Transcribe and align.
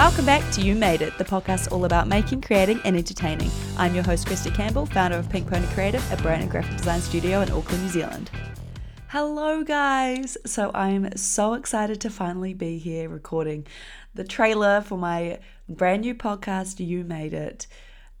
Welcome 0.00 0.24
back 0.24 0.50
to 0.52 0.62
You 0.62 0.76
Made 0.76 1.02
It, 1.02 1.18
the 1.18 1.26
podcast 1.26 1.70
all 1.70 1.84
about 1.84 2.08
making, 2.08 2.40
creating, 2.40 2.80
and 2.86 2.96
entertaining. 2.96 3.50
I'm 3.76 3.94
your 3.94 4.02
host, 4.02 4.26
Kristy 4.26 4.52
Campbell, 4.52 4.86
founder 4.86 5.18
of 5.18 5.28
Pink 5.28 5.46
Pony 5.46 5.66
Creative, 5.74 6.02
a 6.10 6.16
brand 6.22 6.40
and 6.40 6.50
graphic 6.50 6.78
design 6.78 7.02
studio 7.02 7.42
in 7.42 7.50
Auckland, 7.50 7.82
New 7.82 7.90
Zealand. 7.90 8.30
Hello, 9.08 9.62
guys! 9.62 10.38
So, 10.46 10.70
I'm 10.72 11.14
so 11.18 11.52
excited 11.52 12.00
to 12.00 12.08
finally 12.08 12.54
be 12.54 12.78
here 12.78 13.10
recording 13.10 13.66
the 14.14 14.24
trailer 14.24 14.80
for 14.80 14.96
my 14.96 15.38
brand 15.68 16.00
new 16.00 16.14
podcast, 16.14 16.84
You 16.84 17.04
Made 17.04 17.34
It. 17.34 17.66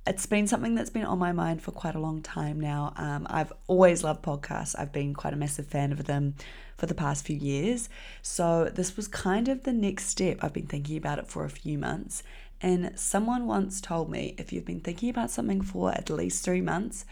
It's 0.06 0.26
been 0.26 0.46
something 0.46 0.74
that's 0.74 0.90
been 0.90 1.06
on 1.06 1.18
my 1.18 1.32
mind 1.32 1.62
for 1.62 1.70
quite 1.70 1.94
a 1.94 2.00
long 2.00 2.20
time 2.20 2.60
now. 2.60 2.92
Um, 2.98 3.26
I've 3.30 3.54
always 3.68 4.04
loved 4.04 4.22
podcasts, 4.22 4.78
I've 4.78 4.92
been 4.92 5.14
quite 5.14 5.32
a 5.32 5.36
massive 5.36 5.66
fan 5.66 5.92
of 5.92 6.04
them 6.04 6.34
for 6.80 6.86
the 6.86 6.94
past 6.94 7.26
few 7.26 7.36
years. 7.36 7.90
So, 8.22 8.64
this 8.64 8.96
was 8.96 9.06
kind 9.06 9.48
of 9.48 9.64
the 9.64 9.72
next 9.72 10.06
step. 10.06 10.38
I've 10.40 10.54
been 10.54 10.66
thinking 10.66 10.96
about 10.96 11.18
it 11.18 11.28
for 11.28 11.44
a 11.44 11.50
few 11.50 11.76
months. 11.76 12.22
And 12.62 12.98
someone 12.98 13.46
once 13.46 13.80
told 13.80 14.10
me 14.10 14.34
if 14.38 14.50
you've 14.50 14.64
been 14.64 14.80
thinking 14.80 15.10
about 15.10 15.30
something 15.30 15.60
for 15.60 15.92
at 15.92 16.08
least 16.08 16.42
three 16.42 16.62
months, 16.62 17.04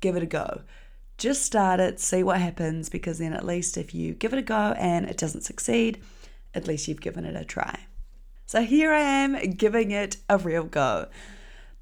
give 0.00 0.14
it 0.16 0.22
a 0.22 0.26
go. 0.26 0.62
Just 1.18 1.42
start 1.42 1.80
it, 1.80 1.98
see 1.98 2.22
what 2.22 2.40
happens, 2.40 2.88
because 2.88 3.18
then 3.18 3.32
at 3.32 3.44
least 3.44 3.76
if 3.76 3.94
you 3.94 4.14
give 4.14 4.32
it 4.32 4.38
a 4.38 4.42
go 4.42 4.74
and 4.78 5.08
it 5.08 5.16
doesn't 5.16 5.42
succeed, 5.42 6.02
at 6.54 6.68
least 6.68 6.86
you've 6.86 7.00
given 7.00 7.24
it 7.24 7.36
a 7.36 7.44
try. 7.44 7.86
So 8.46 8.62
here 8.62 8.92
I 8.92 9.00
am 9.00 9.50
giving 9.52 9.90
it 9.90 10.18
a 10.28 10.38
real 10.38 10.64
go. 10.64 11.08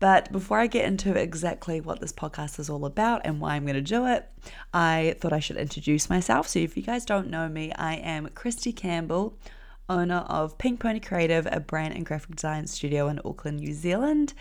But 0.05 0.31
before 0.31 0.59
I 0.59 0.67
get 0.67 0.85
into 0.85 1.17
exactly 1.19 1.81
what 1.81 1.99
this 1.99 2.13
podcast 2.13 2.59
is 2.59 2.69
all 2.69 2.85
about 2.85 3.23
and 3.25 3.41
why 3.41 3.55
I'm 3.55 3.65
going 3.65 3.73
to 3.73 3.81
do 3.81 4.05
it, 4.05 4.29
I 4.75 5.17
thought 5.19 5.33
I 5.33 5.41
should 5.41 5.57
introduce 5.57 6.11
myself. 6.11 6.47
So 6.47 6.59
if 6.59 6.77
you 6.77 6.83
guys 6.83 7.07
don't 7.07 7.31
know 7.31 7.49
me, 7.49 7.73
I 7.73 7.95
am 7.95 8.29
Kristy 8.29 8.77
Campbell, 8.77 9.39
owner 9.89 10.27
of 10.29 10.59
Pink 10.59 10.81
Pony 10.81 11.01
Creative, 11.01 11.49
a 11.51 11.59
brand 11.59 11.95
and 11.95 12.05
graphic 12.05 12.37
design 12.37 12.67
studio 12.67 13.09
in 13.09 13.19
Auckland, 13.25 13.61
New 13.61 13.73
Zealand. 13.73 14.35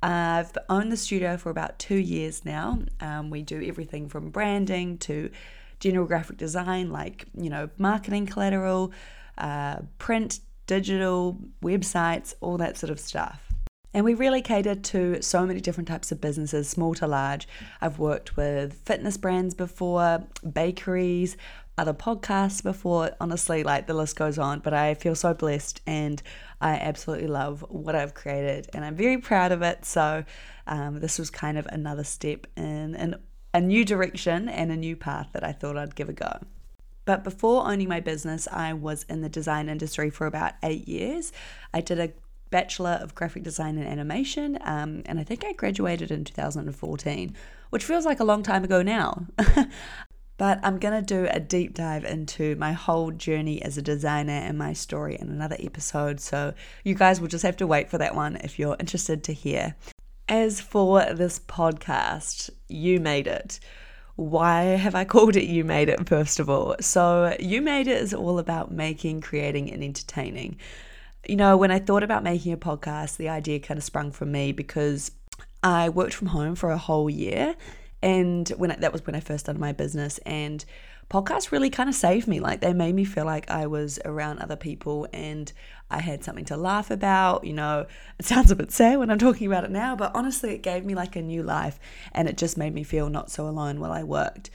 I've 0.00 0.56
owned 0.68 0.92
the 0.92 0.96
studio 0.96 1.36
for 1.36 1.50
about 1.50 1.80
two 1.80 1.98
years 1.98 2.44
now. 2.44 2.78
Um, 3.00 3.30
we 3.30 3.42
do 3.42 3.60
everything 3.60 4.08
from 4.08 4.30
branding 4.30 4.96
to 4.98 5.28
general 5.80 6.06
graphic 6.06 6.36
design, 6.36 6.92
like, 6.92 7.26
you 7.36 7.50
know, 7.50 7.68
marketing 7.78 8.26
collateral, 8.26 8.92
uh, 9.38 9.78
print, 9.98 10.38
digital, 10.68 11.36
websites, 11.64 12.34
all 12.40 12.58
that 12.58 12.78
sort 12.78 12.90
of 12.90 13.00
stuff. 13.00 13.49
And 13.92 14.04
we 14.04 14.14
really 14.14 14.40
cater 14.40 14.76
to 14.76 15.20
so 15.20 15.44
many 15.44 15.60
different 15.60 15.88
types 15.88 16.12
of 16.12 16.20
businesses, 16.20 16.68
small 16.68 16.94
to 16.94 17.06
large. 17.06 17.48
I've 17.80 17.98
worked 17.98 18.36
with 18.36 18.74
fitness 18.84 19.16
brands 19.16 19.52
before, 19.54 20.24
bakeries, 20.52 21.36
other 21.76 21.94
podcasts 21.94 22.62
before. 22.62 23.10
Honestly, 23.20 23.64
like 23.64 23.86
the 23.86 23.94
list 23.94 24.14
goes 24.14 24.38
on, 24.38 24.60
but 24.60 24.74
I 24.74 24.94
feel 24.94 25.16
so 25.16 25.34
blessed 25.34 25.80
and 25.86 26.22
I 26.60 26.74
absolutely 26.74 27.26
love 27.26 27.64
what 27.68 27.96
I've 27.96 28.14
created 28.14 28.68
and 28.74 28.84
I'm 28.84 28.94
very 28.94 29.18
proud 29.18 29.50
of 29.50 29.62
it. 29.62 29.84
So, 29.84 30.24
um, 30.66 31.00
this 31.00 31.18
was 31.18 31.30
kind 31.30 31.58
of 31.58 31.66
another 31.66 32.04
step 32.04 32.46
in, 32.56 32.94
in 32.94 33.16
a 33.52 33.60
new 33.60 33.84
direction 33.84 34.48
and 34.48 34.70
a 34.70 34.76
new 34.76 34.94
path 34.94 35.30
that 35.32 35.42
I 35.42 35.52
thought 35.52 35.76
I'd 35.76 35.96
give 35.96 36.08
a 36.08 36.12
go. 36.12 36.38
But 37.06 37.24
before 37.24 37.66
owning 37.66 37.88
my 37.88 37.98
business, 37.98 38.46
I 38.52 38.72
was 38.72 39.04
in 39.08 39.22
the 39.22 39.28
design 39.28 39.68
industry 39.68 40.10
for 40.10 40.26
about 40.26 40.52
eight 40.62 40.86
years. 40.86 41.32
I 41.74 41.80
did 41.80 41.98
a 41.98 42.10
Bachelor 42.50 42.98
of 43.00 43.14
Graphic 43.14 43.42
Design 43.42 43.78
and 43.78 43.86
Animation, 43.86 44.58
um, 44.62 45.02
and 45.06 45.18
I 45.18 45.24
think 45.24 45.44
I 45.44 45.52
graduated 45.52 46.10
in 46.10 46.24
2014, 46.24 47.34
which 47.70 47.84
feels 47.84 48.04
like 48.04 48.20
a 48.20 48.24
long 48.24 48.42
time 48.42 48.64
ago 48.64 48.82
now. 48.82 49.26
but 50.36 50.58
I'm 50.62 50.78
going 50.78 50.94
to 50.94 51.02
do 51.02 51.28
a 51.30 51.38
deep 51.38 51.74
dive 51.74 52.04
into 52.04 52.56
my 52.56 52.72
whole 52.72 53.10
journey 53.12 53.62
as 53.62 53.78
a 53.78 53.82
designer 53.82 54.32
and 54.32 54.58
my 54.58 54.72
story 54.72 55.16
in 55.20 55.28
another 55.28 55.56
episode, 55.60 56.20
so 56.20 56.54
you 56.82 56.94
guys 56.94 57.20
will 57.20 57.28
just 57.28 57.44
have 57.44 57.56
to 57.58 57.66
wait 57.66 57.88
for 57.88 57.98
that 57.98 58.14
one 58.14 58.36
if 58.36 58.58
you're 58.58 58.76
interested 58.80 59.22
to 59.24 59.32
hear. 59.32 59.76
As 60.28 60.60
for 60.60 61.04
this 61.12 61.38
podcast, 61.40 62.50
you 62.68 63.00
made 63.00 63.26
it. 63.26 63.60
Why 64.16 64.62
have 64.62 64.94
I 64.94 65.04
called 65.14 65.36
it 65.36 65.44
You 65.44 65.64
Made 65.64 65.88
It, 65.88 66.08
first 66.08 66.40
of 66.40 66.50
all? 66.50 66.76
So, 66.80 67.36
You 67.38 67.62
Made 67.62 67.86
It 67.88 68.02
is 68.02 68.12
all 68.12 68.38
about 68.38 68.70
making, 68.70 69.20
creating, 69.20 69.72
and 69.72 69.82
entertaining 69.82 70.56
you 71.26 71.36
know, 71.36 71.56
when 71.56 71.70
I 71.70 71.78
thought 71.78 72.02
about 72.02 72.22
making 72.22 72.52
a 72.52 72.56
podcast, 72.56 73.16
the 73.16 73.28
idea 73.28 73.60
kind 73.60 73.78
of 73.78 73.84
sprung 73.84 74.10
from 74.12 74.32
me 74.32 74.52
because 74.52 75.10
I 75.62 75.88
worked 75.88 76.14
from 76.14 76.28
home 76.28 76.54
for 76.54 76.70
a 76.70 76.78
whole 76.78 77.10
year. 77.10 77.54
And 78.02 78.48
when 78.50 78.70
I, 78.70 78.76
that 78.76 78.92
was 78.92 79.04
when 79.06 79.14
I 79.14 79.20
first 79.20 79.44
started 79.44 79.60
my 79.60 79.72
business, 79.72 80.18
and 80.18 80.64
podcasts 81.10 81.50
really 81.50 81.68
kind 81.68 81.88
of 81.88 81.94
saved 81.94 82.26
me. 82.26 82.40
Like 82.40 82.60
they 82.60 82.72
made 82.72 82.94
me 82.94 83.04
feel 83.04 83.26
like 83.26 83.50
I 83.50 83.66
was 83.66 83.98
around 84.04 84.38
other 84.38 84.56
people 84.56 85.08
and 85.12 85.52
I 85.90 86.00
had 86.00 86.24
something 86.24 86.44
to 86.46 86.56
laugh 86.56 86.90
about. 86.90 87.44
You 87.44 87.52
know, 87.52 87.86
it 88.18 88.24
sounds 88.24 88.50
a 88.50 88.56
bit 88.56 88.70
sad 88.70 88.98
when 88.98 89.10
I'm 89.10 89.18
talking 89.18 89.46
about 89.46 89.64
it 89.64 89.70
now, 89.70 89.96
but 89.96 90.12
honestly, 90.14 90.54
it 90.54 90.62
gave 90.62 90.84
me 90.84 90.94
like 90.94 91.16
a 91.16 91.22
new 91.22 91.42
life 91.42 91.78
and 92.12 92.28
it 92.28 92.38
just 92.38 92.56
made 92.56 92.72
me 92.72 92.84
feel 92.84 93.10
not 93.10 93.30
so 93.30 93.46
alone 93.46 93.80
while 93.80 93.92
I 93.92 94.04
worked. 94.04 94.50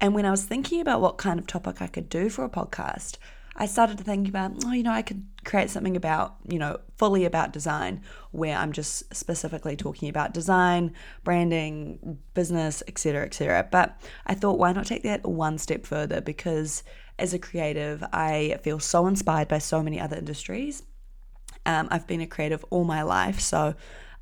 And 0.00 0.14
when 0.14 0.26
I 0.26 0.30
was 0.30 0.44
thinking 0.44 0.80
about 0.82 1.00
what 1.00 1.16
kind 1.16 1.40
of 1.40 1.46
topic 1.46 1.80
I 1.80 1.86
could 1.86 2.10
do 2.10 2.28
for 2.28 2.44
a 2.44 2.50
podcast, 2.50 3.16
I 3.58 3.66
started 3.66 3.98
to 3.98 4.04
think 4.04 4.28
about, 4.28 4.52
oh, 4.64 4.72
you 4.72 4.82
know, 4.82 4.92
I 4.92 5.02
could 5.02 5.24
create 5.44 5.70
something 5.70 5.96
about, 5.96 6.36
you 6.46 6.58
know, 6.58 6.78
fully 6.96 7.24
about 7.24 7.52
design 7.52 8.02
where 8.30 8.56
I'm 8.56 8.72
just 8.72 9.14
specifically 9.14 9.76
talking 9.76 10.08
about 10.08 10.34
design, 10.34 10.92
branding, 11.24 12.18
business, 12.34 12.82
etc., 12.86 13.24
etc. 13.24 13.66
But 13.70 13.98
I 14.26 14.34
thought, 14.34 14.58
why 14.58 14.72
not 14.72 14.86
take 14.86 15.02
that 15.04 15.24
one 15.24 15.56
step 15.58 15.86
further? 15.86 16.20
Because 16.20 16.82
as 17.18 17.32
a 17.32 17.38
creative, 17.38 18.04
I 18.12 18.58
feel 18.62 18.78
so 18.78 19.06
inspired 19.06 19.48
by 19.48 19.58
so 19.58 19.82
many 19.82 19.98
other 19.98 20.16
industries. 20.16 20.82
Um, 21.64 21.88
I've 21.90 22.06
been 22.06 22.20
a 22.20 22.26
creative 22.26 22.64
all 22.70 22.84
my 22.84 23.02
life, 23.02 23.40
so 23.40 23.74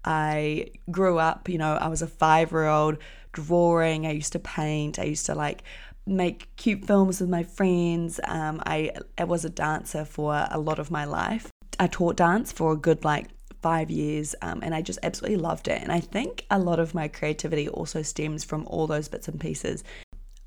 I 0.04 0.70
grew 0.90 1.18
up, 1.18 1.48
you 1.48 1.58
know, 1.58 1.74
I 1.74 1.88
was 1.88 2.02
a 2.02 2.06
five 2.06 2.52
year 2.52 2.66
old 2.66 2.98
drawing, 3.32 4.06
I 4.06 4.12
used 4.12 4.32
to 4.32 4.38
paint, 4.38 4.98
I 4.98 5.04
used 5.04 5.26
to 5.26 5.34
like 5.34 5.64
make 6.06 6.54
cute 6.56 6.84
films 6.84 7.20
with 7.20 7.30
my 7.30 7.42
friends. 7.42 8.20
Um, 8.24 8.62
I, 8.66 8.92
I 9.18 9.24
was 9.24 9.44
a 9.44 9.50
dancer 9.50 10.04
for 10.04 10.46
a 10.50 10.58
lot 10.58 10.78
of 10.78 10.90
my 10.90 11.04
life. 11.04 11.50
I 11.78 11.86
taught 11.86 12.16
dance 12.16 12.52
for 12.52 12.72
a 12.72 12.76
good 12.76 13.04
like 13.04 13.28
five 13.62 13.90
years 13.90 14.34
um, 14.42 14.60
and 14.62 14.74
I 14.74 14.82
just 14.82 14.98
absolutely 15.02 15.38
loved 15.38 15.68
it. 15.68 15.80
And 15.80 15.90
I 15.90 16.00
think 16.00 16.44
a 16.50 16.58
lot 16.58 16.78
of 16.78 16.94
my 16.94 17.08
creativity 17.08 17.68
also 17.68 18.02
stems 18.02 18.44
from 18.44 18.66
all 18.66 18.86
those 18.86 19.08
bits 19.08 19.28
and 19.28 19.40
pieces. 19.40 19.82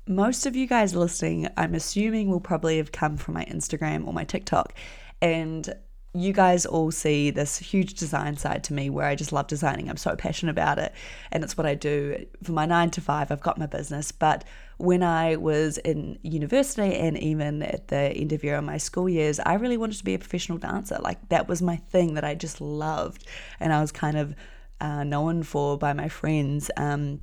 Most 0.06 0.46
of 0.46 0.56
you 0.56 0.66
guys 0.66 0.94
listening, 0.94 1.48
I'm 1.56 1.74
assuming, 1.74 2.30
will 2.30 2.40
probably 2.40 2.78
have 2.78 2.92
come 2.92 3.16
from 3.16 3.34
my 3.34 3.44
Instagram 3.44 4.06
or 4.06 4.12
my 4.12 4.24
TikTok. 4.24 4.72
And 5.20 5.68
you 6.14 6.32
guys 6.32 6.64
all 6.64 6.90
see 6.90 7.30
this 7.30 7.58
huge 7.58 7.94
design 7.94 8.36
side 8.36 8.64
to 8.64 8.72
me 8.72 8.88
where 8.88 9.06
I 9.06 9.14
just 9.14 9.32
love 9.32 9.46
designing. 9.46 9.90
I'm 9.90 9.98
so 9.98 10.16
passionate 10.16 10.52
about 10.52 10.78
it. 10.78 10.92
And 11.30 11.44
it's 11.44 11.56
what 11.56 11.66
I 11.66 11.74
do 11.74 12.26
for 12.42 12.52
my 12.52 12.64
nine 12.64 12.90
to 12.92 13.00
five. 13.00 13.30
I've 13.30 13.42
got 13.42 13.58
my 13.58 13.66
business. 13.66 14.10
But 14.10 14.44
when 14.78 15.02
I 15.02 15.36
was 15.36 15.76
in 15.78 16.18
university 16.22 16.94
and 16.94 17.18
even 17.18 17.62
at 17.62 17.88
the 17.88 17.98
end 17.98 18.32
of 18.32 18.42
year 18.42 18.56
of 18.56 18.64
my 18.64 18.78
school 18.78 19.08
years, 19.08 19.38
I 19.40 19.54
really 19.54 19.76
wanted 19.76 19.98
to 19.98 20.04
be 20.04 20.14
a 20.14 20.18
professional 20.18 20.56
dancer. 20.56 20.98
Like 21.00 21.28
that 21.28 21.46
was 21.46 21.60
my 21.60 21.76
thing 21.76 22.14
that 22.14 22.24
I 22.24 22.34
just 22.34 22.60
loved. 22.60 23.26
And 23.60 23.72
I 23.72 23.80
was 23.80 23.92
kind 23.92 24.16
of 24.16 24.34
uh, 24.80 25.04
known 25.04 25.42
for 25.42 25.76
by 25.76 25.92
my 25.92 26.08
friends. 26.08 26.70
Um, 26.78 27.20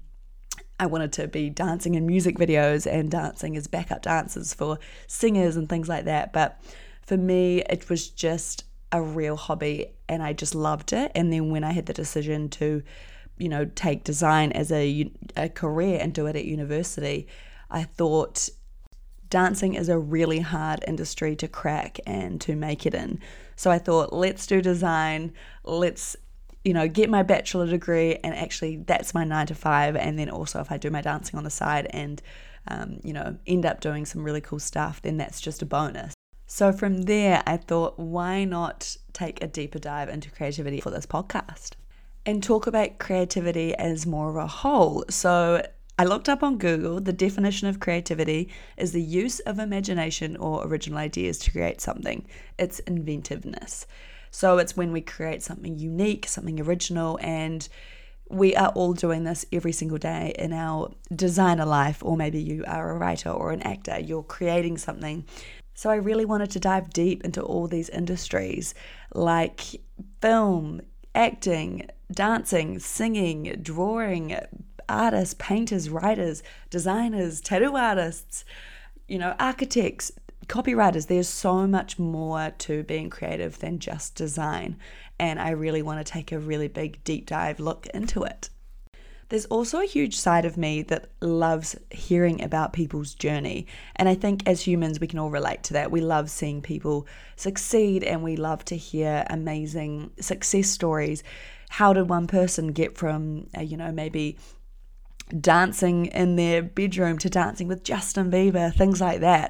I 0.79 0.85
wanted 0.85 1.12
to 1.13 1.28
be 1.28 1.50
dancing 1.50 1.96
in 1.96 2.06
music 2.06 2.38
videos 2.38 2.85
and 2.85 3.09
dancing 3.09 3.57
as 3.57 3.66
backup 3.66 4.03
dancers 4.03 4.53
for 4.53 4.78
singers 5.07 5.56
and 5.56 5.67
things 5.67 5.90
like 5.90 6.06
that. 6.06 6.34
But 6.34 6.62
for 7.02 7.17
me, 7.17 7.62
it 7.63 7.90
was 7.90 8.09
just 8.09 8.66
a 8.91 9.01
real 9.01 9.35
hobby 9.35 9.88
and 10.07 10.23
I 10.23 10.34
just 10.34 10.56
loved 10.56 10.94
it. 10.94 11.12
And 11.16 11.31
then 11.31 11.50
when 11.50 11.63
I 11.63 11.73
had 11.73 11.85
the 11.85 11.94
decision 11.94 12.50
to, 12.50 12.84
you 13.38 13.50
know, 13.50 13.66
take 13.66 14.03
design 14.03 14.51
as 14.51 14.72
a, 14.72 15.12
a 15.35 15.50
career 15.50 16.00
and 16.01 16.13
do 16.13 16.28
it 16.28 16.35
at 16.35 16.46
university, 16.46 17.28
I 17.69 17.84
thought 17.84 18.50
dancing 19.29 19.73
is 19.73 19.90
a 19.90 19.97
really 19.97 20.40
hard 20.40 20.84
industry 20.87 21.35
to 21.37 21.47
crack 21.47 21.99
and 22.05 22.40
to 22.41 22.55
make 22.55 22.85
it 22.85 22.93
in. 22.93 23.20
So 23.55 23.72
I 23.72 23.79
thought, 23.79 24.14
let's 24.14 24.46
do 24.46 24.61
design, 24.61 25.34
let's 25.64 26.16
you 26.66 26.73
know, 26.73 26.88
get 26.88 27.11
my 27.11 27.22
bachelor 27.22 27.67
degree, 27.67 28.16
and 28.16 28.35
actually, 28.35 28.78
that's 28.78 29.14
my 29.14 29.23
nine 29.23 29.46
to 29.46 29.55
five. 29.55 29.96
And 29.96 30.17
then 30.17 30.31
also, 30.31 30.59
if 30.59 30.72
I 30.72 30.78
do 30.78 30.90
my 30.90 30.99
dancing 30.99 31.38
on 31.38 31.43
the 31.43 31.52
side 31.52 31.88
and, 31.91 32.22
um, 32.67 32.99
you 33.03 33.14
know, 33.14 33.38
end 33.46 33.67
up 33.67 33.81
doing 33.81 34.03
some 34.03 34.23
really 34.23 34.41
cool 34.41 34.58
stuff, 34.58 34.99
then 35.03 35.17
that's 35.17 35.40
just 35.40 35.61
a 35.61 35.66
bonus. 35.66 36.16
So 36.47 36.71
from 36.71 37.03
there, 37.03 37.41
I 37.47 37.57
thought, 37.57 37.97
why 37.97 38.45
not 38.45 38.97
take 39.13 39.41
a 39.41 39.47
deeper 39.47 39.79
dive 39.79 40.09
into 40.09 40.29
creativity 40.29 40.79
for 40.79 40.91
this 40.91 41.05
podcast 41.05 41.71
and 42.25 42.43
talk 42.43 42.67
about 42.67 42.99
creativity 42.99 43.73
as 43.75 44.05
more 44.05 44.29
of 44.29 44.35
a 44.35 44.47
whole? 44.47 45.03
So 45.09 45.65
I 45.97 46.03
looked 46.03 46.29
up 46.29 46.43
on 46.43 46.57
Google 46.57 46.99
the 46.99 47.13
definition 47.13 47.67
of 47.67 47.79
creativity 47.79 48.49
is 48.77 48.91
the 48.91 49.01
use 49.01 49.39
of 49.41 49.59
imagination 49.59 50.37
or 50.37 50.67
original 50.67 50.99
ideas 50.99 51.39
to 51.39 51.51
create 51.51 51.81
something. 51.81 52.27
It's 52.59 52.79
inventiveness. 52.79 53.87
So 54.29 54.57
it's 54.57 54.75
when 54.75 54.91
we 54.91 55.01
create 55.01 55.41
something 55.41 55.79
unique, 55.79 56.27
something 56.27 56.59
original, 56.59 57.17
and 57.21 57.67
we 58.29 58.55
are 58.55 58.69
all 58.69 58.93
doing 58.93 59.23
this 59.23 59.45
every 59.53 59.71
single 59.71 59.97
day 59.97 60.33
in 60.37 60.51
our 60.51 60.91
designer 61.15 61.65
life, 61.65 62.03
or 62.03 62.17
maybe 62.17 62.41
you 62.41 62.65
are 62.67 62.91
a 62.91 62.97
writer 62.97 63.29
or 63.29 63.51
an 63.51 63.61
actor. 63.61 63.99
You're 63.99 64.23
creating 64.23 64.77
something 64.77 65.25
So 65.75 65.89
I 65.89 65.95
really 65.95 66.25
wanted 66.25 66.51
to 66.51 66.59
dive 66.59 66.89
deep 66.91 67.23
into 67.25 67.41
all 67.41 67.67
these 67.67 67.89
industries 67.89 68.73
like 69.13 69.61
film, 70.22 70.81
acting, 71.13 71.89
dancing, 72.11 72.79
singing, 72.79 73.59
drawing, 73.61 74.37
artists, 74.87 75.35
painters, 75.37 75.89
writers, 75.89 76.43
designers, 76.69 77.41
tattoo 77.41 77.75
artists, 77.75 78.45
you 79.07 79.19
know, 79.19 79.35
architects, 79.37 80.11
copywriters. 80.47 81.07
There's 81.07 81.27
so 81.27 81.67
much 81.67 81.99
more 81.99 82.51
to 82.59 82.83
being 82.83 83.09
creative 83.09 83.59
than 83.59 83.79
just 83.79 84.16
design. 84.16 84.78
And 85.19 85.39
I 85.39 85.51
really 85.51 85.81
want 85.81 86.05
to 86.05 86.09
take 86.11 86.31
a 86.31 86.39
really 86.39 86.69
big 86.69 87.03
deep 87.03 87.25
dive 87.25 87.59
look 87.59 87.85
into 87.87 88.23
it. 88.23 88.49
There's 89.29 89.45
also 89.45 89.81
a 89.81 89.85
huge 89.85 90.16
side 90.16 90.45
of 90.45 90.55
me 90.55 90.83
that 90.83 91.09
loves 91.19 91.75
hearing 91.89 92.43
about 92.43 92.73
people's 92.73 93.16
journey. 93.16 93.66
And 93.95 94.07
I 94.07 94.13
think 94.13 94.47
as 94.47 94.61
humans, 94.61 94.99
we 94.99 95.07
can 95.07 95.17
all 95.17 95.31
relate 95.31 95.63
to 95.63 95.73
that. 95.73 95.91
We 95.91 96.01
love 96.01 96.29
seeing 96.29 96.61
people 96.61 97.07
succeed 97.35 98.03
and 98.03 98.23
we 98.23 98.35
love 98.35 98.63
to 98.66 98.77
hear 98.77 99.25
amazing 99.29 100.11
success 100.19 100.69
stories. 100.69 101.23
How 101.69 101.91
did 101.91 102.07
one 102.07 102.27
person 102.27 102.67
get 102.67 102.97
from, 102.97 103.47
uh, 103.57 103.61
you 103.61 103.77
know, 103.77 103.91
maybe 103.91 104.37
dancing 105.41 106.05
in 106.07 106.35
their 106.35 106.61
bedroom 106.61 107.17
to 107.17 107.29
dancing 107.29 107.67
with 107.67 107.83
Justin 107.83 108.29
Bieber, 108.29 108.71
things 108.73 109.01
like 109.01 109.21
that? 109.21 109.49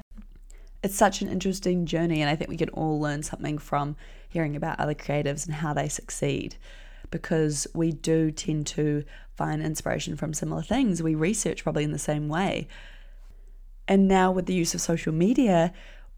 It's 0.82 0.94
such 0.94 1.20
an 1.20 1.28
interesting 1.28 1.84
journey, 1.84 2.22
and 2.22 2.30
I 2.30 2.36
think 2.36 2.48
we 2.48 2.56
can 2.56 2.68
all 2.70 2.98
learn 3.00 3.22
something 3.22 3.58
from 3.58 3.96
hearing 4.28 4.56
about 4.56 4.80
other 4.80 4.94
creatives 4.94 5.44
and 5.44 5.56
how 5.56 5.74
they 5.74 5.88
succeed 5.88 6.56
because 7.10 7.66
we 7.74 7.92
do 7.92 8.30
tend 8.30 8.66
to 8.68 9.04
find 9.36 9.62
inspiration 9.62 10.16
from 10.16 10.34
similar 10.34 10.62
things. 10.62 11.02
We 11.02 11.14
research 11.14 11.62
probably 11.62 11.84
in 11.84 11.92
the 11.92 11.98
same 11.98 12.28
way. 12.28 12.68
And 13.88 14.08
now, 14.08 14.32
with 14.32 14.46
the 14.46 14.54
use 14.54 14.74
of 14.74 14.80
social 14.80 15.12
media, 15.12 15.72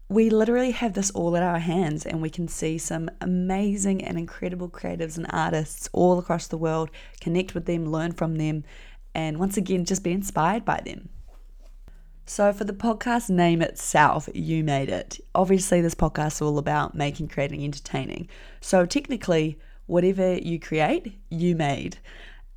we 0.09 0.31
literally 0.31 0.71
have 0.71 0.93
this 0.93 1.11
all 1.11 1.37
at 1.37 1.43
our 1.43 1.59
hands, 1.59 2.03
and 2.03 2.19
we 2.19 2.31
can 2.31 2.47
see 2.47 2.79
some 2.79 3.11
amazing 3.21 4.03
and 4.03 4.17
incredible 4.17 4.67
creatives 4.67 5.17
and 5.17 5.27
artists 5.29 5.87
all 5.93 6.17
across 6.17 6.47
the 6.47 6.57
world, 6.57 6.89
connect 7.21 7.53
with 7.53 7.65
them, 7.65 7.91
learn 7.91 8.13
from 8.13 8.37
them, 8.37 8.63
and 9.13 9.37
once 9.37 9.55
again, 9.55 9.85
just 9.85 10.03
be 10.03 10.11
inspired 10.11 10.65
by 10.65 10.81
them. 10.83 11.09
So, 12.25 12.53
for 12.53 12.63
the 12.63 12.73
podcast 12.73 13.29
name 13.29 13.61
itself, 13.61 14.29
You 14.33 14.63
Made 14.63 14.89
It. 14.89 15.19
Obviously, 15.33 15.81
this 15.81 15.95
podcast 15.95 16.33
is 16.33 16.41
all 16.41 16.57
about 16.59 16.93
making, 16.93 17.27
creating, 17.27 17.63
entertaining. 17.63 18.29
So, 18.61 18.85
technically, 18.85 19.59
whatever 19.89 20.35
you 20.35 20.59
create, 20.59 21.17
you 21.29 21.55
made. 21.55 21.97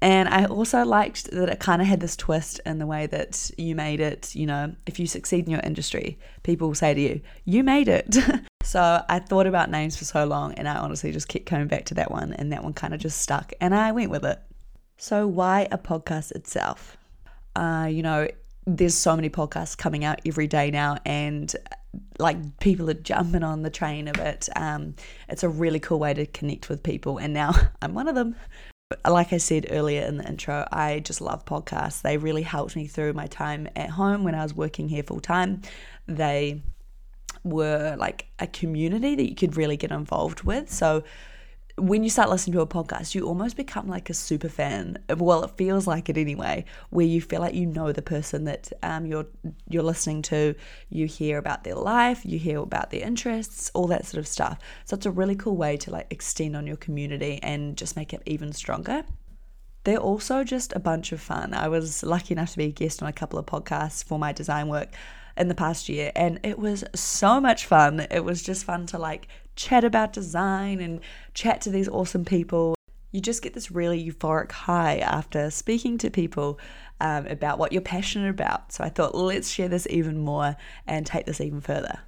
And 0.03 0.29
I 0.29 0.47
also 0.47 0.85
liked 0.85 1.31
that 1.31 1.49
it 1.49 1.61
kind 1.61 1.81
of 1.81 1.87
had 1.87 2.01
this 2.01 2.17
twist 2.17 2.61
in 2.67 2.79
the 2.79 2.87
way 2.87 3.07
that 3.07 3.53
you 3.57 3.77
made 3.77 4.01
it. 4.01 4.35
You 4.35 4.47
know, 4.47 4.75
if 4.85 4.99
you 4.99 5.07
succeed 5.07 5.45
in 5.45 5.53
your 5.53 5.61
industry, 5.61 6.19
people 6.43 6.69
will 6.69 6.75
say 6.75 6.93
to 6.93 7.01
you, 7.01 7.21
You 7.45 7.63
made 7.63 7.89
it. 7.89 8.17
so 8.65 9.05
I 9.09 9.21
thought 9.21 9.47
about 9.47 9.71
names 9.71 9.97
for 9.97 10.05
so 10.05 10.25
long 10.25 10.55
and 10.55 10.69
I 10.69 10.77
honestly 10.77 11.13
just 11.13 11.29
kept 11.29 11.47
coming 11.47 11.69
back 11.69 11.85
to 11.87 11.95
that 11.95 12.11
one. 12.11 12.33
And 12.33 12.53
that 12.53 12.65
one 12.65 12.75
kind 12.75 12.95
of 12.95 13.01
just 13.01 13.21
stuck 13.21 13.53
and 13.61 13.75
I 13.75 13.93
went 13.93 14.11
with 14.11 14.25
it. 14.25 14.41
So, 14.97 15.27
why 15.27 15.69
a 15.71 15.79
podcast 15.79 16.33
itself? 16.33 16.97
Uh, 17.55 17.89
you 17.89 18.03
know, 18.03 18.27
there's 18.67 18.95
so 18.95 19.17
many 19.17 19.29
podcasts 19.29 19.77
coming 19.77 20.05
out 20.05 20.21
every 20.25 20.47
day 20.47 20.71
now 20.71 20.97
and 21.05 21.55
like 22.19 22.59
people 22.59 22.89
are 22.89 22.95
jumping 22.95 23.43
on 23.43 23.63
the 23.63 23.71
train 23.71 24.09
of 24.09 24.17
it. 24.19 24.49
Um, 24.57 24.95
it's 25.29 25.43
a 25.43 25.49
really 25.49 25.81
cool 25.81 25.99
way 25.99 26.15
to 26.15 26.27
connect 26.27 26.69
with 26.69 26.83
people, 26.83 27.19
and 27.19 27.35
now 27.35 27.53
I'm 27.83 27.95
one 27.95 28.09
of 28.09 28.15
them. 28.15 28.37
Like 29.09 29.33
I 29.33 29.39
said 29.39 29.69
earlier 29.71 30.03
in 30.03 30.19
the 30.19 30.29
intro, 30.29 30.67
I 30.71 31.01
just 31.01 31.21
love 31.23 31.47
podcasts. 31.47 32.03
They 32.03 32.19
really 32.19 32.43
helped 32.43 32.77
me 32.77 32.87
through 32.87 33.15
my 33.15 33.27
time 33.27 33.69
at 33.75 33.91
home 33.91 34.23
when 34.23 34.35
I 34.35 34.43
was 34.43 34.55
working 34.55 34.89
here 34.89 35.03
full 35.03 35.21
time. 35.21 35.63
They 36.07 36.63
were 37.43 37.97
like 37.99 38.27
a 38.39 38.47
community 38.47 39.15
that 39.15 39.29
you 39.29 39.35
could 39.35 39.57
really 39.57 39.79
get 39.79 39.91
involved 39.91 40.43
with. 40.43 40.71
So 40.71 41.05
when 41.77 42.05
you 42.05 42.11
start 42.11 42.29
listening 42.29 42.55
to 42.55 42.61
a 42.61 42.67
podcast, 42.67 43.15
you 43.15 43.27
almost 43.27 43.57
become 43.57 43.89
like 43.89 44.11
a 44.11 44.15
super 44.15 44.49
fan. 44.49 44.99
Well, 45.17 45.45
it 45.45 45.53
feels 45.57 45.87
like 45.87 46.09
it 46.09 46.19
anyway, 46.19 46.65
where 46.91 47.07
you 47.07 47.21
feel 47.21 47.41
like 47.41 47.55
you 47.55 47.67
know 47.67 47.93
the 47.93 48.03
person 48.03 48.45
that 48.45 48.73
um, 48.83 49.07
you're 49.07 49.27
you're 49.69 49.83
listening 49.83 50.23
to. 50.23 50.55
You 50.91 51.07
hear 51.07 51.39
about 51.39 51.65
their 51.65 51.75
life, 51.75 52.25
you 52.25 52.39
hear 52.39 52.59
about 52.59 52.91
their 52.91 53.07
interests, 53.07 53.71
all 53.75 53.87
that 53.89 54.07
sort 54.07 54.19
of 54.19 54.29
stuff. 54.29 54.59
So 54.85 54.97
it's 54.97 55.07
a 55.07 55.11
really 55.11 55.35
cool 55.35 55.57
way 55.57 55.77
to 55.79 55.91
like 55.91 56.07
extend 56.11 56.57
on 56.57 56.67
your 56.67 56.77
community 56.77 57.39
and 57.43 57.77
just 57.77 57.97
make 57.97 58.13
it 58.13 58.23
even 58.27 58.53
stronger. 58.53 59.05
They're 59.85 59.97
also 59.99 60.45
just 60.45 60.73
a 60.75 60.81
bunch 60.81 61.11
of 61.11 61.21
fun. 61.21 61.55
I 61.55 61.69
was 61.69 62.03
lucky 62.03 62.35
enough 62.35 62.53
to 62.53 62.59
be 62.59 62.67
a 62.67 62.71
guest 62.71 63.03
on 63.03 63.09
a 63.09 63.13
couple 63.13 63.39
of 63.39 63.47
podcasts 63.47 64.05
for 64.05 64.19
my 64.19 64.33
design 64.33 64.69
work 64.69 64.91
in 65.37 65.49
the 65.49 65.55
past 65.55 65.89
year 65.89 66.13
and 66.15 66.39
it 66.43 66.59
was 66.59 66.85
so 66.95 67.41
much 67.41 67.67
fun. 67.67 68.07
It 68.11 68.25
was 68.25 68.43
just 68.43 68.65
fun 68.65 68.87
to 68.89 68.99
like 68.99 69.29
chat 69.57 69.85
about 69.85 70.13
design 70.13 70.81
and 70.81 71.01
chat 71.35 71.61
to 71.63 71.71
these 71.71 71.89
awesome 71.89 72.25
people. 72.25 72.75
You 73.11 73.21
just 73.21 73.43
get 73.43 73.55
this 73.55 73.71
really 73.71 74.03
euphoric 74.03 74.53
high 74.53 74.99
after 74.99 75.51
speaking 75.51 75.99
to 75.99 76.11
people 76.11 76.59
um, 77.01 77.27
about 77.27 77.59
what 77.59 77.73
you're 77.73 77.83
passionate 77.83 78.31
about. 78.31 78.73
So 78.73 78.85
I 78.85 78.89
thought, 78.89 79.15
let's 79.15 79.51
share 79.51 79.69
this 79.69 79.87
even 79.91 80.19
more 80.19 80.57
and 80.87 81.07
take 81.07 81.27
this 81.27 81.41
even 81.41 81.61
further. 81.61 82.01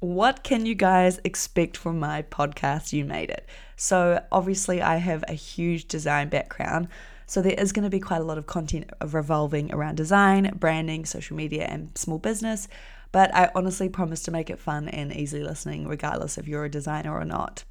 What 0.00 0.44
can 0.44 0.66
you 0.66 0.74
guys 0.74 1.20
expect 1.24 1.76
from 1.76 1.98
my 1.98 2.22
podcast? 2.22 2.92
You 2.92 3.06
made 3.06 3.30
it. 3.30 3.48
So, 3.76 4.22
obviously, 4.30 4.82
I 4.82 4.96
have 4.96 5.24
a 5.26 5.32
huge 5.32 5.88
design 5.88 6.28
background. 6.28 6.88
So, 7.26 7.40
there 7.40 7.54
is 7.54 7.72
going 7.72 7.84
to 7.84 7.90
be 7.90 7.98
quite 7.98 8.20
a 8.20 8.24
lot 8.24 8.36
of 8.36 8.46
content 8.46 8.90
revolving 9.02 9.72
around 9.72 9.96
design, 9.96 10.52
branding, 10.58 11.06
social 11.06 11.34
media, 11.34 11.64
and 11.64 11.96
small 11.96 12.18
business. 12.18 12.68
But 13.12 13.34
I 13.34 13.50
honestly 13.54 13.88
promise 13.88 14.22
to 14.24 14.30
make 14.30 14.50
it 14.50 14.58
fun 14.58 14.88
and 14.88 15.14
easy 15.14 15.42
listening, 15.42 15.86
regardless 15.86 16.38
if 16.38 16.46
you're 16.48 16.64
a 16.64 16.70
designer 16.70 17.14
or 17.14 17.24
not. 17.24 17.64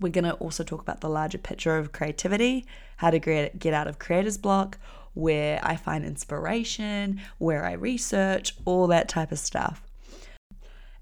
We're 0.00 0.12
going 0.12 0.24
to 0.24 0.34
also 0.34 0.62
talk 0.62 0.80
about 0.80 1.00
the 1.00 1.08
larger 1.08 1.38
picture 1.38 1.76
of 1.76 1.92
creativity, 1.92 2.66
how 2.98 3.10
to 3.10 3.18
get 3.18 3.74
out 3.74 3.88
of 3.88 3.98
creator's 3.98 4.38
block, 4.38 4.78
where 5.14 5.58
I 5.62 5.74
find 5.74 6.04
inspiration, 6.04 7.20
where 7.38 7.64
I 7.64 7.72
research, 7.72 8.54
all 8.64 8.86
that 8.86 9.08
type 9.08 9.32
of 9.32 9.40
stuff. 9.40 9.82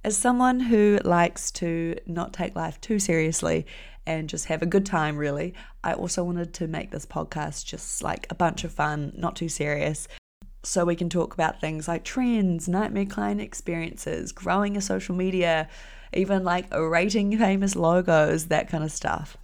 As 0.02 0.16
someone 0.16 0.60
who 0.60 0.98
likes 1.04 1.50
to 1.52 1.96
not 2.06 2.32
take 2.32 2.56
life 2.56 2.80
too 2.80 2.98
seriously 2.98 3.66
and 4.06 4.28
just 4.28 4.46
have 4.46 4.62
a 4.62 4.66
good 4.66 4.86
time, 4.86 5.16
really, 5.16 5.52
I 5.84 5.92
also 5.92 6.22
wanted 6.24 6.54
to 6.54 6.68
make 6.68 6.92
this 6.92 7.04
podcast 7.04 7.66
just 7.66 8.02
like 8.02 8.26
a 8.30 8.34
bunch 8.34 8.64
of 8.64 8.72
fun, 8.72 9.12
not 9.16 9.36
too 9.36 9.48
serious, 9.48 10.08
so 10.66 10.84
we 10.84 10.96
can 10.96 11.08
talk 11.08 11.32
about 11.32 11.60
things 11.60 11.86
like 11.86 12.02
trends, 12.02 12.68
nightmare 12.68 13.06
client 13.06 13.40
experiences, 13.40 14.32
growing 14.32 14.76
a 14.76 14.80
social 14.80 15.14
media, 15.14 15.68
even 16.12 16.42
like 16.42 16.66
rating 16.74 17.38
famous 17.38 17.76
logos, 17.76 18.46
that 18.46 18.68
kind 18.68 18.82
of 18.82 18.90
stuff. 18.90 19.36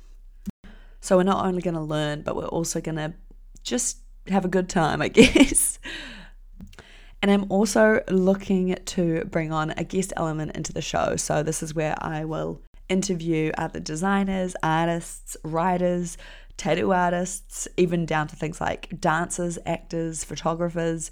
So 1.00 1.16
we're 1.16 1.22
not 1.22 1.44
only 1.44 1.62
going 1.62 1.74
to 1.74 1.80
learn, 1.80 2.22
but 2.22 2.34
we're 2.34 2.46
also 2.46 2.80
going 2.80 2.96
to 2.96 3.14
just 3.62 3.98
have 4.28 4.44
a 4.44 4.48
good 4.48 4.68
time, 4.68 5.00
I 5.00 5.08
guess. 5.20 5.78
And 7.22 7.30
I'm 7.30 7.46
also 7.50 8.02
looking 8.08 8.76
to 8.84 9.24
bring 9.26 9.52
on 9.52 9.70
a 9.76 9.84
guest 9.84 10.12
element 10.16 10.56
into 10.56 10.72
the 10.72 10.82
show. 10.82 11.14
So 11.14 11.44
this 11.44 11.62
is 11.62 11.72
where 11.72 11.94
I 11.98 12.24
will 12.24 12.60
interview 12.88 13.52
other 13.56 13.78
designers, 13.78 14.56
artists, 14.62 15.36
writers, 15.44 16.18
tattoo 16.56 16.92
artists, 16.92 17.68
even 17.76 18.06
down 18.06 18.28
to 18.28 18.36
things 18.36 18.60
like 18.60 18.88
dancers, 19.00 19.58
actors, 19.66 20.24
photographers. 20.24 21.10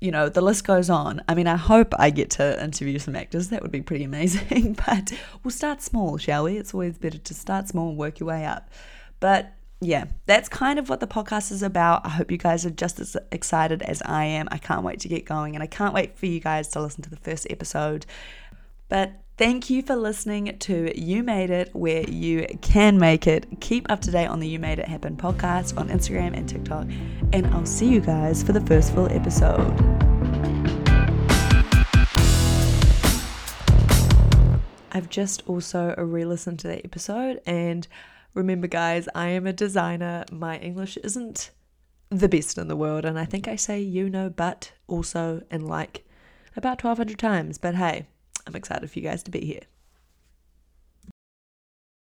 You 0.00 0.10
know, 0.10 0.28
the 0.28 0.40
list 0.40 0.66
goes 0.66 0.88
on. 0.88 1.22
I 1.28 1.34
mean, 1.34 1.46
I 1.46 1.56
hope 1.56 1.92
I 1.98 2.10
get 2.10 2.30
to 2.30 2.62
interview 2.62 2.98
some 2.98 3.14
actors. 3.14 3.48
That 3.48 3.62
would 3.62 3.70
be 3.70 3.82
pretty 3.82 4.04
amazing. 4.04 4.78
but 4.86 5.12
we'll 5.44 5.50
start 5.50 5.82
small, 5.82 6.16
shall 6.16 6.44
we? 6.44 6.56
It's 6.56 6.72
always 6.72 6.96
better 6.96 7.18
to 7.18 7.34
start 7.34 7.68
small 7.68 7.90
and 7.90 7.98
work 7.98 8.18
your 8.18 8.28
way 8.28 8.46
up. 8.46 8.70
But 9.20 9.52
yeah, 9.82 10.06
that's 10.26 10.48
kind 10.48 10.78
of 10.78 10.88
what 10.88 11.00
the 11.00 11.06
podcast 11.06 11.50
is 11.52 11.62
about. 11.62 12.04
I 12.04 12.10
hope 12.10 12.30
you 12.30 12.36
guys 12.36 12.66
are 12.66 12.70
just 12.70 13.00
as 13.00 13.16
excited 13.32 13.82
as 13.82 14.02
I 14.04 14.24
am. 14.24 14.48
I 14.50 14.58
can't 14.58 14.82
wait 14.82 15.00
to 15.00 15.08
get 15.08 15.24
going 15.24 15.54
and 15.54 15.62
I 15.62 15.66
can't 15.66 15.94
wait 15.94 16.18
for 16.18 16.26
you 16.26 16.40
guys 16.40 16.68
to 16.68 16.80
listen 16.80 17.02
to 17.04 17.10
the 17.10 17.16
first 17.16 17.46
episode. 17.48 18.04
But 18.88 19.12
Thank 19.40 19.70
you 19.70 19.80
for 19.80 19.96
listening 19.96 20.54
to 20.58 20.92
You 20.94 21.22
Made 21.22 21.48
It, 21.48 21.74
where 21.74 22.02
you 22.02 22.46
can 22.60 22.98
make 22.98 23.26
it. 23.26 23.46
Keep 23.60 23.90
up 23.90 24.02
to 24.02 24.10
date 24.10 24.26
on 24.26 24.38
the 24.38 24.46
You 24.46 24.58
Made 24.58 24.78
It 24.78 24.86
Happen 24.86 25.16
podcast 25.16 25.78
on 25.78 25.88
Instagram 25.88 26.36
and 26.36 26.46
TikTok, 26.46 26.86
and 27.32 27.46
I'll 27.46 27.64
see 27.64 27.88
you 27.88 28.02
guys 28.02 28.42
for 28.42 28.52
the 28.52 28.60
first 28.60 28.92
full 28.92 29.10
episode. 29.10 29.72
I've 34.92 35.08
just 35.08 35.42
also 35.46 35.94
re 35.96 36.26
listened 36.26 36.58
to 36.58 36.68
that 36.68 36.84
episode, 36.84 37.40
and 37.46 37.88
remember, 38.34 38.66
guys, 38.66 39.08
I 39.14 39.28
am 39.28 39.46
a 39.46 39.54
designer. 39.54 40.26
My 40.30 40.58
English 40.58 40.98
isn't 40.98 41.50
the 42.10 42.28
best 42.28 42.58
in 42.58 42.68
the 42.68 42.76
world, 42.76 43.06
and 43.06 43.18
I 43.18 43.24
think 43.24 43.48
I 43.48 43.56
say 43.56 43.80
you 43.80 44.10
know, 44.10 44.28
but 44.28 44.72
also 44.86 45.40
and 45.50 45.66
like 45.66 46.04
about 46.58 46.84
1200 46.84 47.18
times, 47.18 47.56
but 47.56 47.76
hey, 47.76 48.06
I'm 48.46 48.56
excited 48.56 48.90
for 48.90 48.98
you 48.98 49.04
guys 49.04 49.22
to 49.24 49.30
be 49.30 49.44
here. 49.44 49.62